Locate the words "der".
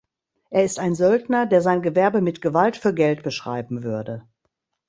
1.45-1.61